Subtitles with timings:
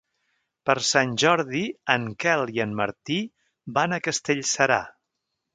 [0.69, 1.61] Per Sant Jordi
[1.97, 3.21] en Quel i en Martí
[3.79, 4.85] van a Castellserà.